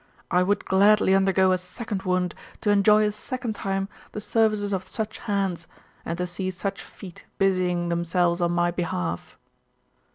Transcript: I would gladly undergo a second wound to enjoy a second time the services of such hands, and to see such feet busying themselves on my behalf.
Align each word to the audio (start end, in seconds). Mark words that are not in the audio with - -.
I 0.31 0.41
would 0.41 0.65
gladly 0.65 1.13
undergo 1.13 1.51
a 1.51 1.59
second 1.59 2.01
wound 2.01 2.33
to 2.61 2.71
enjoy 2.71 3.03
a 3.05 3.11
second 3.11 3.53
time 3.53 3.87
the 4.13 4.19
services 4.19 4.73
of 4.73 4.87
such 4.87 5.19
hands, 5.19 5.67
and 6.03 6.17
to 6.17 6.25
see 6.25 6.49
such 6.49 6.81
feet 6.81 7.27
busying 7.37 7.89
themselves 7.89 8.41
on 8.41 8.51
my 8.51 8.71
behalf. 8.71 9.37